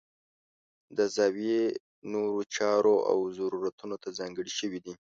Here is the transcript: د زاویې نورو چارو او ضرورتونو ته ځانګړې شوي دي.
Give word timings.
د 0.97 0.99
زاویې 1.15 1.63
نورو 2.13 2.41
چارو 2.55 2.95
او 3.11 3.17
ضرورتونو 3.37 3.95
ته 4.03 4.09
ځانګړې 4.19 4.51
شوي 4.59 4.79
دي. 4.85 4.93